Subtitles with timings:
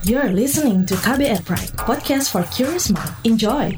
[0.00, 3.12] You're listening to KBR Pride, podcast for curious mind.
[3.20, 3.76] Enjoy!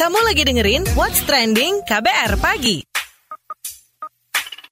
[0.00, 2.80] Kamu lagi dengerin What's Trending KBR Pagi.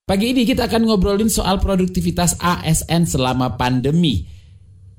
[0.08, 4.24] Pagi ini kita akan ngobrolin soal produktivitas ASN selama pandemi.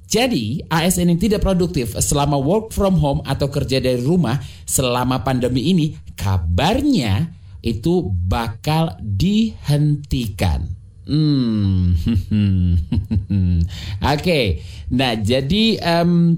[0.05, 4.37] Jadi, ASN yang tidak produktif selama work from home atau kerja dari rumah
[4.69, 10.67] selama pandemi ini kabarnya itu bakal dihentikan.
[11.03, 13.63] Hmm, oke.
[13.99, 14.63] Okay.
[14.91, 16.35] Nah, jadi um,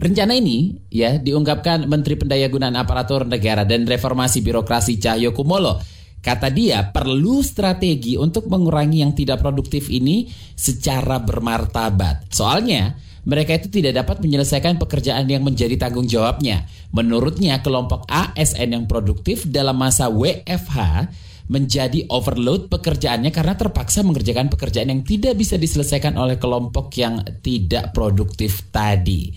[0.00, 5.80] rencana ini ya diungkapkan Menteri Pendayagunaan Aparatur Negara dan Reformasi Birokrasi Cahyo Kumolo.
[6.22, 12.30] Kata dia perlu strategi untuk mengurangi yang tidak produktif ini secara bermartabat.
[12.30, 16.66] Soalnya mereka itu tidak dapat menyelesaikan pekerjaan yang menjadi tanggung jawabnya.
[16.90, 21.06] Menurutnya kelompok ASN yang produktif dalam masa WFH
[21.46, 27.94] menjadi overload pekerjaannya karena terpaksa mengerjakan pekerjaan yang tidak bisa diselesaikan oleh kelompok yang tidak
[27.94, 29.30] produktif tadi.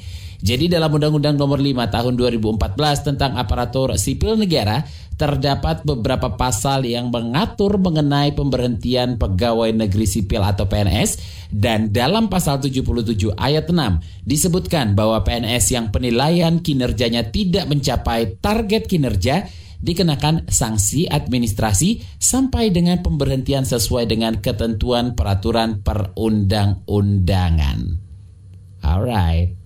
[0.43, 4.83] Jadi dalam Undang-Undang Nomor 5 Tahun 2014 tentang Aparatur Sipil Negara
[5.15, 11.23] terdapat beberapa pasal yang mengatur mengenai pemberhentian pegawai negeri sipil atau PNS
[11.55, 18.91] dan dalam pasal 77 ayat 6 disebutkan bahwa PNS yang penilaian kinerjanya tidak mencapai target
[18.91, 19.47] kinerja
[19.79, 27.79] dikenakan sanksi administrasi sampai dengan pemberhentian sesuai dengan ketentuan peraturan perundang-undangan.
[28.85, 29.64] Alright.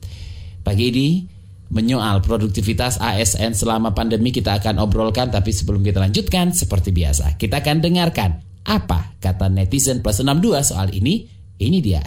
[0.70, 1.26] Pagi ini
[1.74, 7.58] menyoal produktivitas ASN selama pandemi kita akan obrolkan tapi sebelum kita lanjutkan seperti biasa kita
[7.58, 8.38] akan dengarkan
[8.70, 11.26] apa kata netizen plus 62 soal ini
[11.58, 12.06] ini dia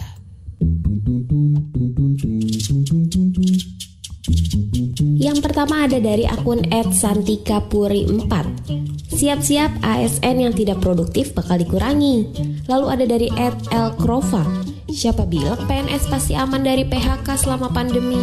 [5.19, 8.31] Yang pertama ada dari akun @santikapuri4.
[9.11, 12.31] Siap-siap ASN yang tidak produktif bakal dikurangi.
[12.71, 13.27] Lalu ada dari
[13.71, 14.62] @elkrova.
[14.93, 18.21] Siapa bilang PNS pasti aman dari PHK selama pandemi?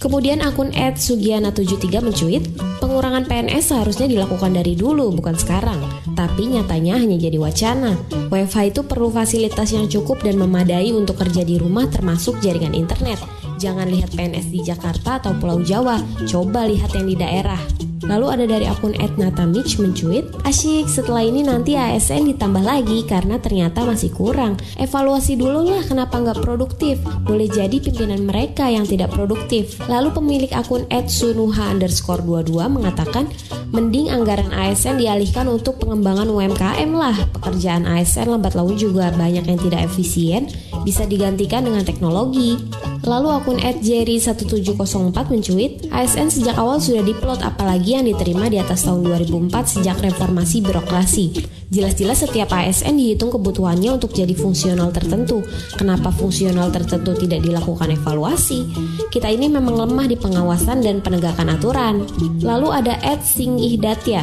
[0.00, 2.42] Kemudian akun @sugiana73 mencuit,
[2.80, 5.78] pengurangan PNS seharusnya dilakukan dari dulu bukan sekarang,
[6.16, 7.94] tapi nyatanya hanya jadi wacana.
[8.32, 13.20] WiFi itu perlu fasilitas yang cukup dan memadai untuk kerja di rumah termasuk jaringan internet.
[13.62, 17.62] Jangan lihat PNS di Jakarta atau Pulau Jawa, coba lihat yang di daerah.
[18.02, 23.86] Lalu ada dari akun @natamich mencuit, asyik setelah ini nanti ASN ditambah lagi karena ternyata
[23.86, 24.58] masih kurang.
[24.74, 26.98] Evaluasi dulu lah kenapa nggak produktif.
[27.22, 29.78] Boleh jadi pimpinan mereka yang tidak produktif.
[29.86, 33.30] Lalu pemilik akun @sunuha underscore 22 mengatakan,
[33.70, 37.14] mending anggaran ASN dialihkan untuk pengembangan UMKM lah.
[37.38, 40.50] Pekerjaan ASN lambat laun juga banyak yang tidak efisien,
[40.82, 42.58] bisa digantikan dengan teknologi.
[43.02, 49.02] Lalu akun @jerry1704 mencuit, ASN sejak awal sudah diplot apalagi yang diterima di atas tahun
[49.02, 51.26] 2004 sejak reformasi birokrasi.
[51.72, 55.42] Jelas-jelas setiap ASN dihitung kebutuhannya untuk jadi fungsional tertentu.
[55.74, 58.70] Kenapa fungsional tertentu tidak dilakukan evaluasi?
[59.10, 62.06] Kita ini memang lemah di pengawasan dan penegakan aturan.
[62.44, 64.22] Lalu ada Ed Sing Ihdatya.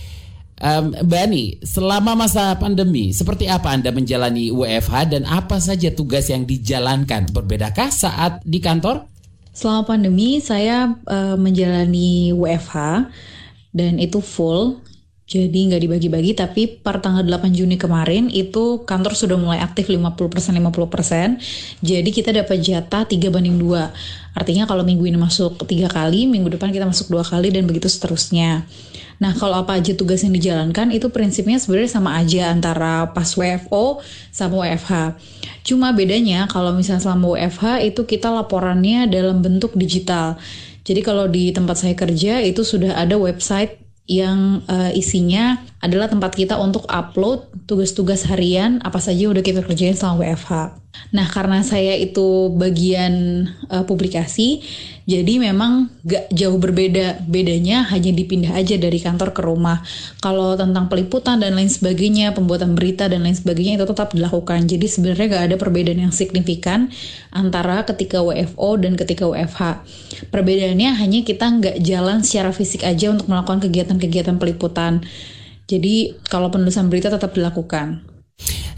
[0.59, 6.43] Um, Bani, selama masa pandemi, seperti apa Anda menjalani WFH dan apa saja tugas yang
[6.43, 7.31] dijalankan?
[7.31, 9.07] Berbedakah saat di kantor?
[9.55, 13.07] Selama pandemi, saya uh, menjalani WFH
[13.71, 14.83] dan itu full.
[15.29, 20.17] Jadi nggak dibagi-bagi, tapi per tanggal 8 Juni kemarin itu kantor sudah mulai aktif 50%
[20.57, 21.37] 50%.
[21.85, 23.93] Jadi kita dapat jatah 3 banding 2.
[24.33, 27.85] Artinya kalau minggu ini masuk tiga kali, minggu depan kita masuk dua kali dan begitu
[27.85, 28.65] seterusnya.
[29.19, 33.99] Nah, kalau apa aja tugas yang dijalankan itu prinsipnya sebenarnya sama aja antara pas WFO
[34.31, 35.19] sama WFH.
[35.67, 40.39] Cuma bedanya kalau misalnya selama WFH itu kita laporannya dalam bentuk digital.
[40.87, 46.35] Jadi kalau di tempat saya kerja itu sudah ada website yang uh, isinya adalah tempat
[46.35, 50.51] kita untuk upload tugas-tugas harian apa saja udah kita kerjain selama WFH.
[51.15, 54.59] Nah, karena saya itu bagian uh, publikasi,
[55.09, 57.23] jadi memang gak jauh berbeda.
[57.25, 59.81] Bedanya hanya dipindah aja dari kantor ke rumah.
[60.19, 64.67] Kalau tentang peliputan dan lain sebagainya, pembuatan berita dan lain sebagainya itu tetap dilakukan.
[64.69, 66.91] Jadi sebenarnya gak ada perbedaan yang signifikan
[67.31, 69.85] antara ketika WFO dan ketika WFH.
[70.29, 75.05] Perbedaannya hanya kita nggak jalan secara fisik aja untuk melakukan kegiatan-kegiatan peliputan.
[75.69, 78.01] Jadi kalau penulisan berita tetap dilakukan.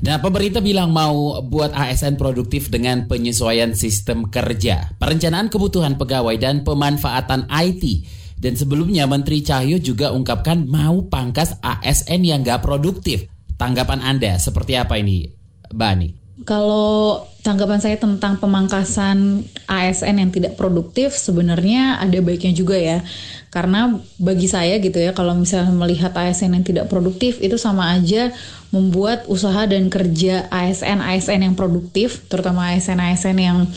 [0.02, 6.68] Nah, pemerintah bilang mau buat ASN produktif dengan penyesuaian sistem kerja, perencanaan kebutuhan pegawai, dan
[6.68, 8.04] pemanfaatan IT.
[8.42, 13.30] Dan sebelumnya Menteri Cahyo juga ungkapkan mau pangkas ASN yang gak produktif.
[13.62, 15.30] Tanggapan Anda seperti apa ini,
[15.70, 16.21] Bani?
[16.42, 23.02] Kalau tanggapan saya tentang pemangkasan ASN yang tidak produktif sebenarnya ada baiknya juga ya.
[23.52, 28.32] Karena bagi saya gitu ya, kalau misalnya melihat ASN yang tidak produktif itu sama aja
[28.72, 33.68] membuat usaha dan kerja ASN-ASN yang produktif, terutama ASN-ASN yang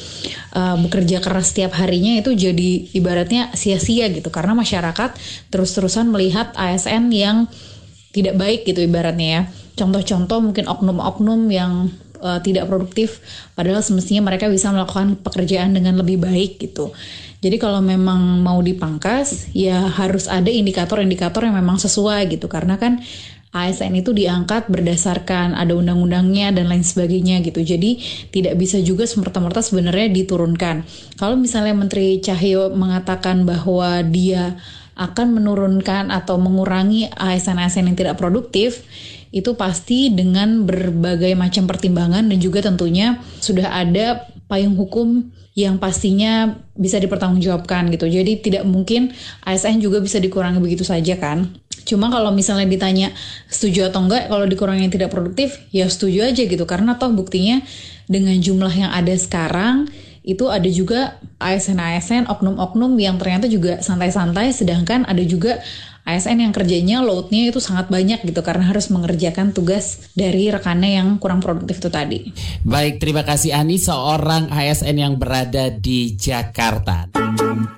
[0.54, 4.30] uh, bekerja keras setiap harinya itu jadi ibaratnya sia-sia gitu.
[4.30, 5.18] Karena masyarakat
[5.50, 7.50] terus-terusan melihat ASN yang
[8.14, 9.42] tidak baik gitu ibaratnya ya.
[9.74, 11.90] Contoh-contoh mungkin oknum-oknum yang
[12.24, 13.20] uh, tidak produktif
[13.52, 16.96] padahal semestinya mereka bisa melakukan pekerjaan dengan lebih baik gitu.
[17.44, 22.48] Jadi kalau memang mau dipangkas, ya harus ada indikator-indikator yang memang sesuai gitu.
[22.48, 23.04] Karena kan
[23.52, 27.60] ASN itu diangkat berdasarkan ada undang-undangnya dan lain sebagainya gitu.
[27.60, 28.00] Jadi
[28.32, 30.88] tidak bisa juga semerta-merta sebenarnya diturunkan.
[31.20, 34.56] Kalau misalnya Menteri Cahyo mengatakan bahwa dia
[34.96, 38.82] akan menurunkan atau mengurangi ASN-ASN yang tidak produktif,
[39.34, 46.54] itu pasti dengan berbagai macam pertimbangan dan juga tentunya sudah ada payung hukum yang pastinya
[46.78, 48.06] bisa dipertanggungjawabkan gitu.
[48.06, 49.10] Jadi tidak mungkin
[49.42, 51.50] ASN juga bisa dikurangi begitu saja kan.
[51.82, 53.10] Cuma kalau misalnya ditanya
[53.50, 56.62] setuju atau enggak kalau dikurangi yang tidak produktif, ya setuju aja gitu.
[56.66, 57.58] Karena toh buktinya
[58.06, 59.90] dengan jumlah yang ada sekarang
[60.24, 65.60] itu ada juga ASN-ASN, oknum-oknum yang ternyata juga santai-santai, sedangkan ada juga
[66.04, 71.08] ASN yang kerjanya loadnya itu sangat banyak gitu karena harus mengerjakan tugas dari rekannya yang
[71.16, 72.28] kurang produktif itu tadi.
[72.60, 77.08] Baik, terima kasih Ani seorang ASN yang berada di Jakarta.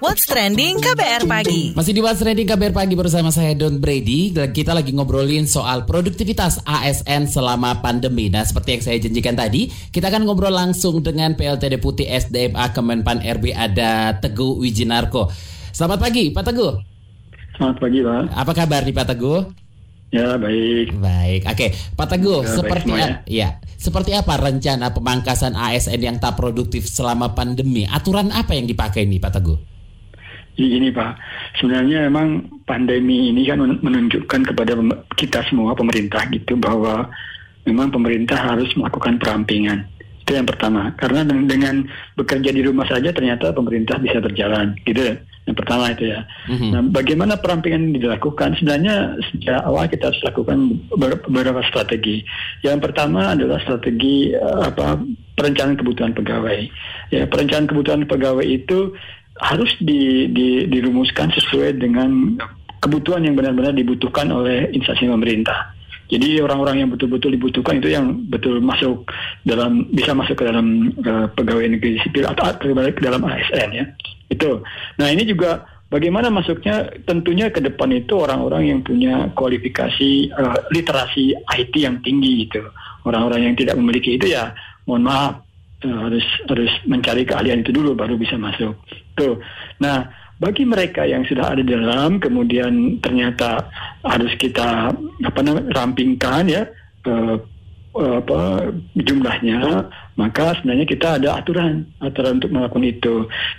[0.03, 1.71] What's trending KBR pagi?
[1.79, 4.35] Masih di What's trending KBR pagi bersama saya Don Brady.
[4.35, 8.27] Kita lagi ngobrolin soal produktivitas ASN selama pandemi.
[8.27, 13.23] Nah, seperti yang saya janjikan tadi, kita akan ngobrol langsung dengan PLT Deputi SDMA Kemenpan
[13.23, 15.31] RB ada Teguh Wijinarko.
[15.71, 16.96] Selamat pagi, Pak Teguh.
[17.57, 18.23] Selamat pagi, Pak.
[18.37, 19.41] Apa kabar nih Pak Teguh?
[20.13, 20.93] Ya, baik.
[21.01, 21.41] Baik.
[21.49, 21.67] Oke,
[21.97, 23.09] Pak Teguh, ya, seperti ya.
[23.25, 23.49] ya,
[23.81, 27.89] seperti apa rencana pemangkasan ASN yang tak produktif selama pandemi?
[27.89, 29.59] Aturan apa yang dipakai nih Pak Teguh?
[30.57, 31.17] Gini Pak,
[31.57, 34.77] sebenarnya memang pandemi ini kan menunjukkan kepada
[35.17, 37.09] kita semua pemerintah gitu bahwa
[37.65, 39.85] memang pemerintah harus melakukan perampingan.
[40.25, 40.93] Itu yang pertama.
[41.01, 41.89] Karena dengan
[42.21, 45.17] bekerja di rumah saja ternyata pemerintah bisa berjalan gitu.
[45.47, 46.21] Yang pertama itu ya.
[46.51, 46.71] Mm-hmm.
[46.75, 48.59] Nah, bagaimana perampingan ini dilakukan?
[48.59, 50.59] Sebenarnya sejak awal kita harus lakukan
[50.99, 52.27] beberapa strategi.
[52.67, 54.99] Yang pertama adalah strategi uh, apa
[55.39, 56.59] perencanaan kebutuhan pegawai.
[57.15, 58.91] Ya, perencanaan kebutuhan pegawai itu
[59.39, 62.41] harus di, di, dirumuskan sesuai dengan
[62.83, 65.77] kebutuhan yang benar-benar dibutuhkan oleh instansi pemerintah.
[66.07, 69.11] Jadi orang-orang yang betul-betul dibutuhkan itu yang betul masuk
[69.43, 73.87] dalam bisa masuk ke dalam uh, pegawai negeri sipil atau ke dalam ASN ya.
[74.27, 74.63] Itu.
[74.99, 81.35] Nah ini juga bagaimana masuknya tentunya ke depan itu orang-orang yang punya kualifikasi uh, literasi
[81.37, 82.63] IT yang tinggi itu.
[83.07, 84.51] Orang-orang yang tidak memiliki itu ya
[84.87, 85.43] mohon maaf
[85.87, 88.75] uh, harus harus mencari keahlian itu dulu baru bisa masuk.
[89.15, 89.39] Tuh.
[89.79, 93.73] Nah bagi mereka yang sudah ada di dalam kemudian ternyata
[94.05, 94.93] harus kita
[95.25, 96.63] apa namanya rampingkan ya
[97.09, 97.41] uh,
[98.01, 103.15] apa jumlahnya maka sebenarnya kita ada aturan aturan untuk melakukan itu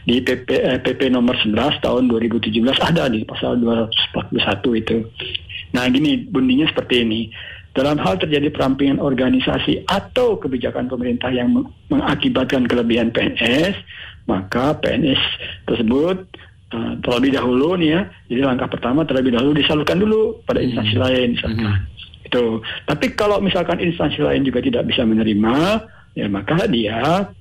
[0.09, 4.97] di PP eh, PP nomor 11 tahun 2017 ada di pasal 241 itu.
[5.77, 7.21] Nah gini bunyinya seperti ini.
[7.77, 11.53] Dalam hal terjadi perampingan organisasi atau kebijakan pemerintah yang
[11.93, 13.77] mengakibatkan kelebihan PNS,
[14.25, 15.21] maka PNS
[15.69, 16.25] tersebut
[16.73, 18.01] uh, terlebih dahulu nih ya.
[18.33, 21.03] Jadi langkah pertama terlebih dahulu disalurkan dulu pada instansi Hmm.
[21.05, 21.85] lain misalkan.
[22.27, 22.59] Itu.
[22.83, 25.55] Tapi kalau misalkan instansi lain juga tidak bisa menerima,
[26.19, 27.31] ya maka dia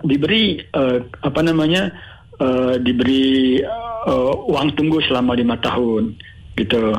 [0.00, 1.92] diberi eh, apa namanya
[2.40, 6.16] eh, diberi eh, uang tunggu selama lima tahun
[6.56, 6.96] gitu.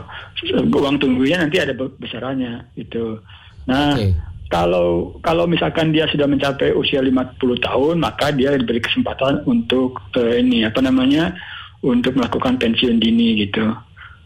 [0.70, 3.18] Uang tunggunya nanti ada be- besarannya gitu.
[3.66, 4.14] Nah Oke.
[4.54, 10.44] kalau kalau misalkan dia sudah mencapai usia 50 tahun maka dia diberi kesempatan untuk eh,
[10.44, 11.34] ini apa namanya
[11.82, 13.74] untuk melakukan pensiun dini gitu.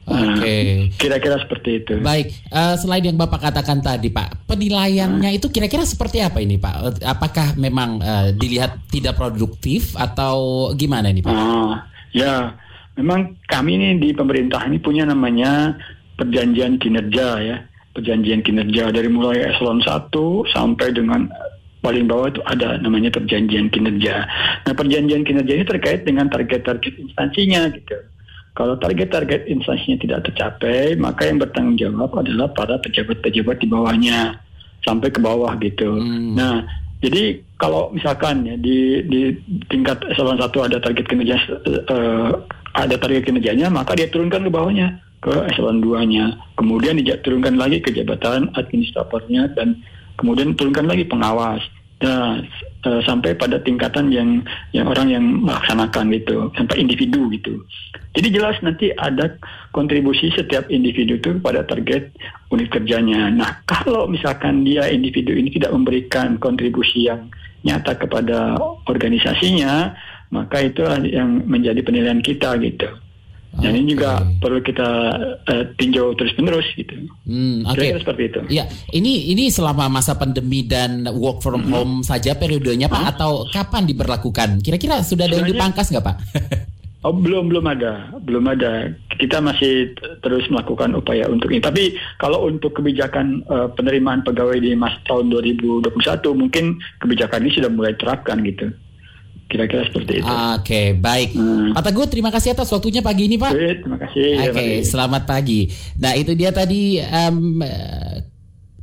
[0.09, 0.89] Oke.
[0.97, 1.93] Kira-kira seperti itu.
[2.01, 7.05] Baik, eh, selain yang Bapak katakan tadi, Pak, penilaiannya itu kira-kira seperti apa ini, Pak?
[7.05, 11.29] Apakah memang eh, dilihat tidak produktif atau gimana ini, Pak?
[11.31, 12.57] Ah, ya,
[12.97, 15.77] memang kami ini di pemerintah ini punya namanya
[16.17, 17.57] perjanjian kinerja ya,
[17.93, 20.09] perjanjian kinerja dari mulai eselon 1
[20.51, 21.29] sampai dengan
[21.79, 24.27] paling bawah itu ada namanya perjanjian kinerja.
[24.67, 27.95] Nah, perjanjian kinerja ini terkait dengan target-target instansinya gitu.
[28.59, 34.35] Kalau target-target instansinya tidak tercapai, maka yang bertanggung jawab adalah para pejabat-pejabat di bawahnya
[34.83, 35.95] sampai ke bawah gitu.
[35.95, 36.35] Hmm.
[36.35, 36.67] Nah,
[36.99, 39.31] jadi kalau misalkan ya di di
[39.71, 41.35] tingkat eselon 1 ada target kinerja
[41.71, 42.31] eh,
[42.75, 46.35] ada target kinerjanya, maka dia turunkan ke bawahnya ke eselon 2-nya.
[46.59, 49.79] Kemudian diturunkan lagi ke jabatan administratornya dan
[50.19, 51.63] kemudian turunkan lagi pengawas.
[51.99, 52.39] Nah,
[52.87, 54.39] eh, sampai pada tingkatan yang
[54.71, 57.59] yang orang yang melaksanakan gitu, sampai individu gitu.
[58.15, 59.35] Jadi jelas nanti ada
[59.75, 62.07] kontribusi setiap individu itu pada target
[62.55, 63.27] unit kerjanya.
[63.35, 67.27] Nah, kalau misalkan dia individu ini tidak memberikan kontribusi yang
[67.67, 68.55] nyata kepada
[68.87, 69.91] organisasinya,
[70.31, 72.87] maka itulah yang menjadi penilaian kita gitu.
[73.61, 74.89] Dan ini juga perlu kita
[75.47, 76.95] eh, tinjau terus menerus gitu.
[77.27, 77.75] Hmm, oke.
[77.77, 78.39] Kira-kira seperti itu.
[78.49, 81.75] Ya, ini ini selama masa pandemi dan work from Mm-hmm.
[81.75, 84.63] home saja periodenya Pak atau kapan diberlakukan?
[84.63, 86.17] Kira-kira sudah ada yang dipangkas nggak Pak?
[86.99, 92.43] Oh belum belum ada belum ada kita masih terus melakukan upaya untuk ini tapi kalau
[92.43, 95.95] untuk kebijakan eh, penerimaan pegawai di masa tahun 2021
[96.35, 98.67] mungkin kebijakan ini sudah mulai terapkan gitu
[99.49, 100.29] kira-kira seperti itu.
[100.29, 101.33] Oke, baik.
[101.33, 101.73] Hmm.
[101.73, 103.51] Pak Teguh, terima kasih atas waktunya pagi ini Pak.
[103.51, 104.27] Baik, terima kasih.
[104.29, 104.85] Oke, Terima kasih.
[104.85, 105.61] selamat pagi.
[105.97, 107.33] Nah, itu dia tadi eh,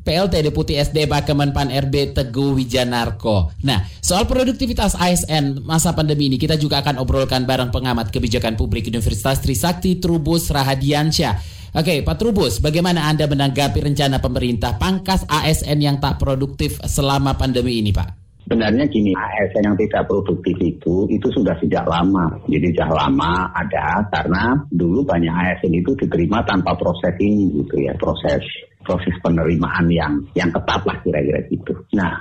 [0.06, 3.50] PLT Deputi SD Kemenpan RB Teguh Wijanarko.
[3.66, 8.87] Nah, soal produktivitas ASN masa pandemi ini kita juga akan obrolkan bareng pengamat kebijakan publik
[8.87, 11.58] Universitas Trisakti Trubus Rahadiansyah.
[11.76, 17.82] Oke, Pak Trubus, bagaimana Anda menanggapi rencana pemerintah pangkas ASN yang tak produktif selama pandemi
[17.82, 18.25] ini, Pak?
[18.47, 22.31] Sebenarnya gini, ASN yang tidak produktif itu itu sudah sejak lama.
[22.47, 27.91] Jadi sejak lama ada karena dulu banyak ASN itu diterima tanpa proses ini gitu ya,
[27.99, 28.38] proses
[28.87, 31.75] proses penerimaan yang yang ketat lah kira-kira gitu.
[31.99, 32.15] Nah,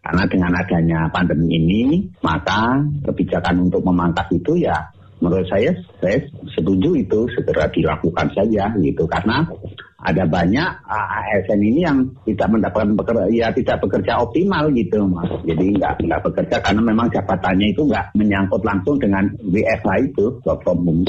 [0.00, 4.80] karena dengan adanya pandemi ini, maka kebijakan untuk memangkas itu ya
[5.20, 6.20] menurut saya saya
[6.52, 9.48] setuju itu segera dilakukan saja gitu karena
[9.96, 15.30] ada banyak ASN ini yang tidak mendapatkan bekerja, ya tidak bekerja optimal gitu mas.
[15.48, 20.60] Jadi nggak nggak bekerja karena memang jabatannya itu nggak menyangkut langsung dengan WFH itu work
[20.60, 21.04] from home.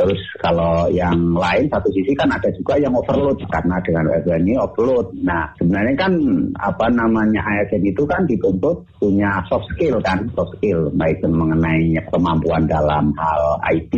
[0.00, 4.54] Terus kalau yang lain satu sisi kan ada juga yang overload karena dengan WFH ini
[4.56, 5.06] overload.
[5.20, 6.12] Nah sebenarnya kan
[6.56, 12.64] apa namanya ASN itu kan dituntut punya soft skill kan soft skill baik mengenai kemampuan
[12.64, 13.94] dalam hal IT,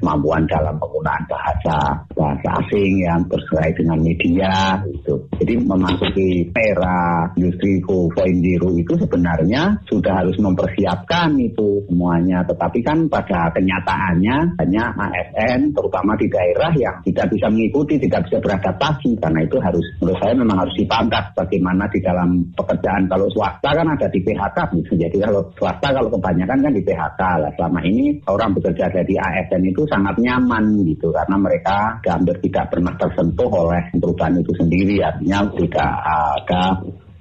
[0.00, 1.76] kemampuan dalam penggunaan bahasa
[2.16, 3.20] bahasa asing yang
[3.74, 4.52] bersesuai dengan media
[4.86, 5.14] itu.
[5.34, 12.46] Jadi memasuki era industri 4.0 itu sebenarnya sudah harus mempersiapkan itu semuanya.
[12.46, 18.38] Tetapi kan pada kenyataannya banyak ASN terutama di daerah yang tidak bisa mengikuti, tidak bisa
[18.38, 23.70] beradaptasi karena itu harus menurut saya memang harus dipangkas bagaimana di dalam pekerjaan kalau swasta
[23.74, 24.92] kan ada di PHK gitu.
[24.94, 27.50] Jadi kalau swasta kalau kebanyakan kan di PHK lah.
[27.54, 32.94] Selama ini orang bekerja dari ASN itu sangat nyaman gitu karena mereka hampir tidak pernah
[32.98, 36.62] tersentuh oleh perubahan itu sendiri artinya tidak ada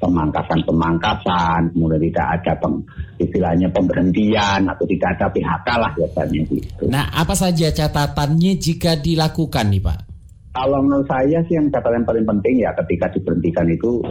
[0.03, 2.75] pemangkasan-pemangkasan, kemudian tidak ada peng,
[3.23, 6.83] istilahnya pemberhentian atau tidak ada PHK lah biasanya gitu.
[6.91, 9.99] Nah, apa saja catatannya jika dilakukan nih, Pak?
[10.53, 14.05] Kalau menurut saya sih yang catatan yang paling penting ya ketika diberhentikan itu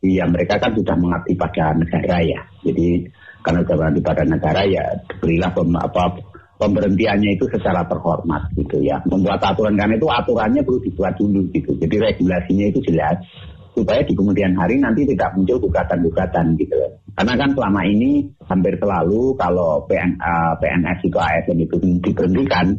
[0.00, 2.40] ya mereka kan sudah mengabdi pada negara ya.
[2.64, 3.04] Jadi
[3.44, 4.84] karena sudah mengabdi pada negara ya
[5.20, 6.04] berilah pem, apa,
[6.62, 9.02] pemberhentiannya itu secara terhormat gitu ya.
[9.10, 11.74] Membuat aturan karena itu aturannya perlu dibuat dulu gitu.
[11.74, 13.18] Jadi regulasinya itu jelas
[13.72, 16.76] supaya di kemudian hari nanti tidak muncul gugatan-gugatan gitu.
[17.18, 22.78] Karena kan selama ini hampir selalu kalau PN, uh, PNS itu ASN itu diberhentikan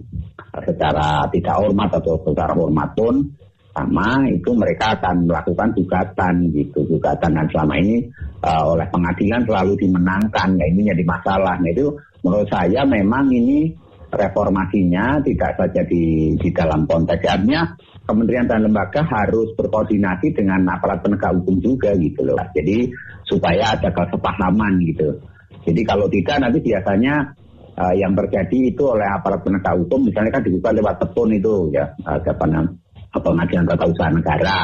[0.62, 3.26] secara tidak hormat atau secara hormat pun
[3.74, 8.06] sama itu mereka akan melakukan gugatan gitu gugatan dan selama ini
[8.46, 11.90] uh, oleh pengadilan selalu dimenangkan nah ini jadi masalah nah itu
[12.24, 13.76] menurut saya memang ini
[14.14, 17.74] reformasinya tidak saja di di dalam konteks artinya
[18.06, 22.38] kementerian dan lembaga harus berkoordinasi dengan aparat penegak hukum juga gitu loh.
[22.54, 22.92] Jadi
[23.26, 25.18] supaya ada kesepahaman gitu.
[25.64, 27.32] Jadi kalau tidak nanti biasanya
[27.80, 31.86] uh, yang terjadi itu oleh aparat penegak hukum misalnya kan dibuka lewat telepon itu ya
[32.06, 32.76] uh, apa namanya
[33.14, 34.58] pengadilan tata usaha negara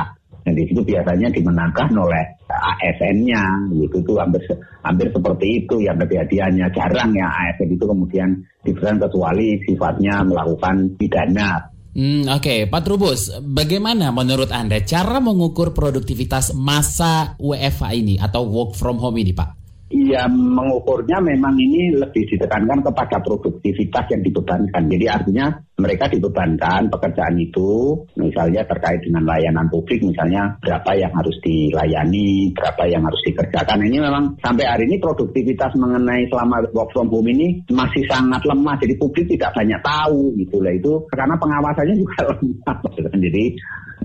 [0.50, 4.42] dan di situ biasanya dimenangkan oleh ASN-nya gitu itu hampir
[4.82, 8.30] hampir seperti itu yang kejadiannya jarang ya ASN itu kemudian
[8.66, 12.60] diberikan kecuali sifatnya melakukan pidana Hmm, Oke, okay.
[12.70, 19.18] Pak Trubus, bagaimana menurut Anda cara mengukur produktivitas masa WFH ini atau work from home
[19.18, 19.59] ini, Pak?
[19.90, 24.86] Ya mengukurnya memang ini lebih ditekankan kepada produktivitas yang dibebankan.
[24.86, 25.50] Jadi artinya
[25.82, 32.84] mereka dibebankan pekerjaan itu misalnya terkait dengan layanan publik misalnya berapa yang harus dilayani, berapa
[32.86, 33.82] yang harus dikerjakan.
[33.82, 38.78] Ini memang sampai hari ini produktivitas mengenai selama work from home ini masih sangat lemah.
[38.78, 42.78] Jadi publik tidak banyak tahu gitu lah itu karena pengawasannya juga lemah.
[43.18, 43.44] Jadi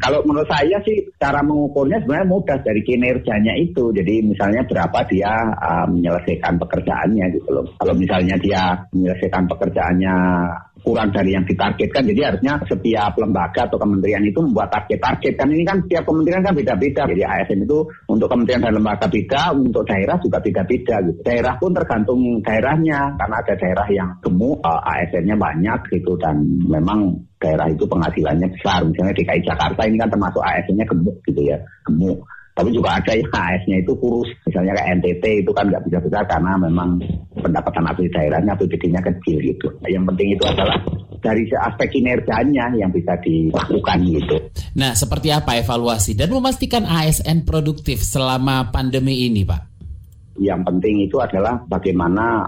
[0.03, 3.95] kalau menurut saya sih cara mengukurnya sebenarnya mudah dari kinerjanya itu.
[3.95, 7.67] Jadi misalnya berapa dia uh, menyelesaikan pekerjaannya gitu loh.
[7.79, 10.17] Kalau misalnya dia menyelesaikan pekerjaannya
[10.83, 12.03] kurang dari yang ditargetkan.
[12.11, 15.33] Jadi harusnya setiap lembaga atau kementerian itu membuat target-target.
[15.39, 17.03] Kan ini kan setiap kementerian kan beda-beda.
[17.07, 17.79] Jadi ASN itu
[18.11, 20.97] untuk kementerian dan lembaga beda, untuk daerah juga beda-beda.
[21.07, 21.21] Gitu.
[21.23, 23.15] Daerah pun tergantung daerahnya.
[23.15, 26.13] Karena ada daerah yang gemuk, uh, ASN-nya banyak gitu.
[26.19, 28.83] Dan memang daerah itu penghasilannya besar.
[28.85, 31.59] Misalnya DKI Jakarta ini kan termasuk ASN-nya gemuk gitu ya.
[31.89, 32.27] Gemuk.
[32.55, 34.31] Tapi juga ada yang AS-nya itu kurus.
[34.47, 37.03] Misalnya kayak NTT itu kan nggak bisa besar karena memang
[37.35, 39.67] pendapatan asli daerahnya APBD-nya kecil gitu.
[39.91, 40.79] Yang penting itu adalah
[41.19, 44.37] dari aspek kinerjanya yang bisa dilakukan gitu.
[44.79, 49.63] Nah, seperti apa evaluasi dan memastikan ASN produktif selama pandemi ini, Pak?
[50.39, 52.47] Yang penting itu adalah bagaimana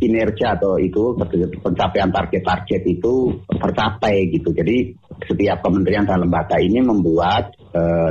[0.00, 1.12] kinerja atau itu
[1.60, 4.48] pencapaian target-target itu tercapai gitu.
[4.54, 4.96] Jadi
[5.28, 7.52] setiap kementerian dan lembaga ini membuat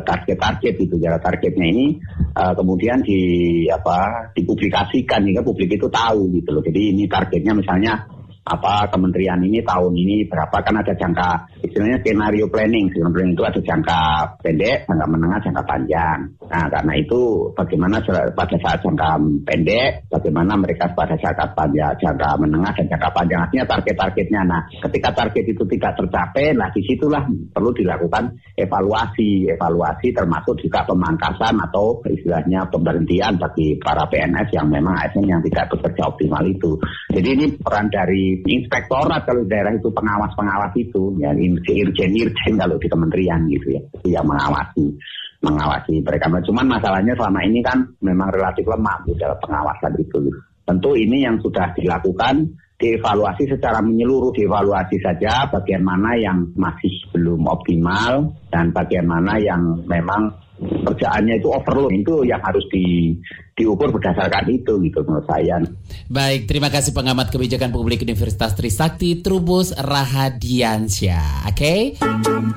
[0.05, 1.99] target-target uh, itu jarak targetnya ini
[2.35, 3.21] uh, kemudian di
[3.67, 6.63] apa dipublikasikan sehingga publik itu tahu gitu loh.
[6.63, 8.18] Jadi ini targetnya misalnya
[8.49, 11.29] apa kementerian ini tahun ini berapa kan ada jangka
[11.61, 14.01] istilahnya skenario planning skenario itu ada jangka
[14.41, 16.19] pendek jangka menengah jangka panjang.
[16.49, 17.21] Nah karena itu
[17.53, 18.01] bagaimana
[18.33, 19.09] pada saat jangka
[19.45, 24.41] pendek bagaimana mereka pada saat panjang jangka menengah dan jangka panjang artinya target-targetnya.
[24.49, 29.53] Nah ketika target itu tidak tercapai nah di situlah perlu dilakukan evaluasi.
[29.53, 35.69] Evaluasi termasuk juga pemangkasan atau istilahnya pemberhentian bagi para PNS yang memang ASN yang tidak
[35.69, 36.79] bekerja optimal itu.
[37.13, 43.43] Jadi ini peran dari inspektorat kalau daerah itu pengawas-pengawas itu ya irjen-irjen kalau di kementerian
[43.49, 44.95] gitu ya yang mengawasi
[45.39, 46.27] mengawasi mereka.
[46.43, 50.19] Cuman masalahnya selama ini kan memang relatif lemah di dalam pengawasan itu.
[50.67, 52.45] Tentu ini yang sudah dilakukan
[52.79, 59.83] dievaluasi secara menyeluruh dievaluasi saja bagian mana yang masih belum optimal dan bagian mana yang
[59.83, 63.15] memang kerjaannya itu overload itu yang harus di
[63.59, 65.59] diukur berdasarkan itu gitu menurut saya.
[66.07, 71.51] Baik, terima kasih pengamat kebijakan publik Universitas Trisakti Trubus Rahadiansyah.
[71.51, 71.55] Oke.
[71.59, 71.79] Okay?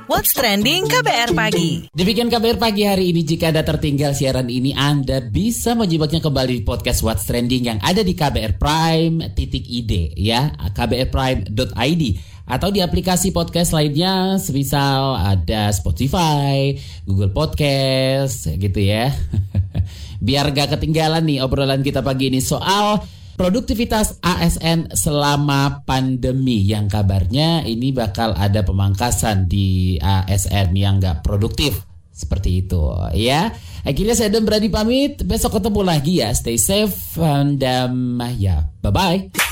[0.07, 1.91] What's trending KBR pagi?
[1.91, 3.27] Demikian KBR pagi hari ini.
[3.27, 8.07] Jika Anda tertinggal siaran ini, Anda bisa menyimaknya kembali di podcast What's Trending yang ada
[8.07, 12.03] di KBR Prime titik id ya kbrprime.id
[12.47, 16.75] atau di aplikasi podcast lainnya semisal ada Spotify,
[17.07, 19.15] Google Podcast gitu ya.
[20.27, 23.03] Biar gak ketinggalan nih obrolan kita pagi ini soal
[23.35, 31.83] produktivitas ASN selama pandemi yang kabarnya ini bakal ada pemangkasan di ASN yang gak produktif
[32.13, 33.51] seperti itu ya.
[33.83, 35.27] Akhirnya saya dan berani pamit.
[35.27, 36.31] Besok ketemu lagi ya.
[36.31, 39.52] Stay safe and um, ya bye bye.